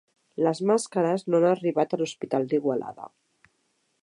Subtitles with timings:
[0.45, 3.11] Les màscares no han arribat a l'Hospital d'Igualada